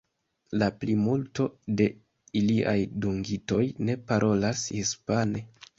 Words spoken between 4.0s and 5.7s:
parolas hispane.